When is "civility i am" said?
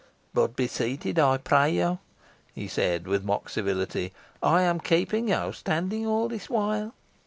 3.49-4.79